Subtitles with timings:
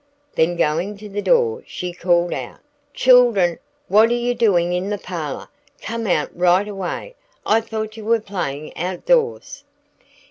[0.33, 2.57] Then going to the door, she called out,
[2.91, 5.47] "Children, what are you doing in the parlor?
[5.79, 7.13] Come out right away.
[7.45, 9.63] I thought you were playing out doors."